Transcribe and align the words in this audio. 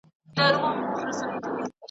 چي 0.35 0.41
ورته 0.41 0.69
ناست 0.75 1.01
دوستان 1.05 1.29
یې. 1.59 1.65